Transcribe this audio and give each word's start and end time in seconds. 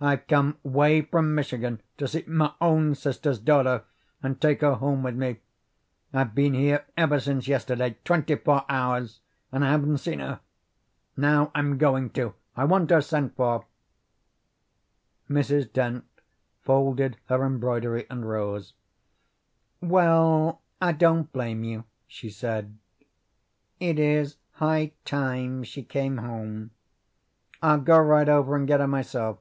"I've 0.00 0.26
come 0.26 0.58
'way 0.62 1.00
from 1.00 1.34
Michigan 1.34 1.80
to 1.96 2.06
see 2.06 2.24
my 2.26 2.52
own 2.60 2.94
sister's 2.94 3.38
daughter 3.38 3.84
and 4.22 4.38
take 4.38 4.60
her 4.60 4.74
home 4.74 5.02
with 5.02 5.14
me. 5.14 5.38
I've 6.12 6.34
been 6.34 6.52
here 6.52 6.84
ever 6.94 7.18
since 7.18 7.48
yesterday 7.48 7.96
twenty 8.04 8.34
four 8.36 8.66
hours 8.68 9.20
and 9.50 9.64
I 9.64 9.70
haven't 9.70 9.96
seen 9.96 10.18
her. 10.18 10.40
Now 11.16 11.50
I'm 11.54 11.78
going 11.78 12.10
to. 12.10 12.34
I 12.54 12.64
want 12.64 12.90
her 12.90 13.00
sent 13.00 13.34
for." 13.34 13.64
Mrs. 15.30 15.72
Dent 15.72 16.04
folded 16.60 17.16
her 17.30 17.42
embroidery 17.46 18.04
and 18.10 18.28
rose. 18.28 18.74
"Well, 19.80 20.60
I 20.82 20.92
don't 20.92 21.32
blame 21.32 21.64
you," 21.64 21.84
she 22.06 22.28
said. 22.28 22.76
"It 23.80 23.98
is 23.98 24.36
high 24.52 24.92
time 25.06 25.62
she 25.62 25.82
came 25.82 26.18
home. 26.18 26.72
I'll 27.62 27.80
go 27.80 27.98
right 27.98 28.28
over 28.28 28.54
and 28.54 28.66
get 28.68 28.80
her 28.80 28.86
myself." 28.88 29.38